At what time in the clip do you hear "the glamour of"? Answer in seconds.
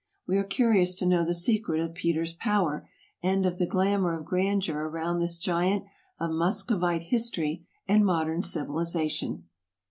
3.59-4.25